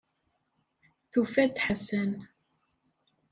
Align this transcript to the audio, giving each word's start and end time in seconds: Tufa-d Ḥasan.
Tufa-d 1.11 1.55
Ḥasan. 1.65 2.11